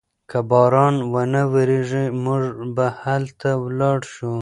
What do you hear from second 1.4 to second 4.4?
وریږي موږ به هلته لاړ شو.